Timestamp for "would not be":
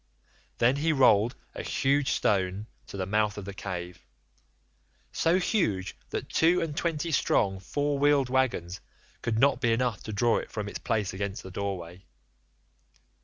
9.23-9.71